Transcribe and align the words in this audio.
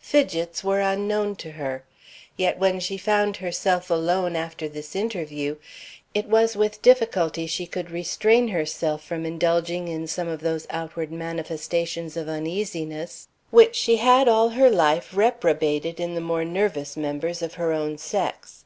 Fidgets 0.00 0.64
were 0.64 0.80
unknown 0.80 1.36
to 1.36 1.52
her. 1.52 1.84
Yet 2.36 2.58
when 2.58 2.80
she 2.80 2.96
found 2.98 3.36
herself 3.36 3.88
alone 3.88 4.34
after 4.34 4.68
this 4.68 4.96
interview, 4.96 5.58
it 6.12 6.26
was 6.26 6.56
with 6.56 6.82
difficulty 6.82 7.46
she 7.46 7.68
could 7.68 7.92
restrain 7.92 8.48
herself 8.48 9.04
from 9.04 9.24
indulging 9.24 9.86
in 9.86 10.08
some 10.08 10.26
of 10.26 10.40
those 10.40 10.66
outward 10.70 11.12
manifestations 11.12 12.16
of 12.16 12.28
uneasiness 12.28 13.28
which 13.52 13.76
she 13.76 13.98
had 13.98 14.26
all 14.26 14.48
her 14.48 14.70
life 14.70 15.16
reprobated 15.16 16.00
in 16.00 16.16
the 16.16 16.20
more 16.20 16.44
nervous 16.44 16.96
members 16.96 17.40
of 17.40 17.54
her 17.54 17.72
own 17.72 17.96
sex. 17.96 18.64